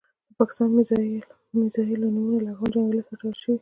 [0.27, 0.73] د پاکستاني
[1.59, 3.57] میزایلو نومونه له افغان جنګیالیو سره تړل شول.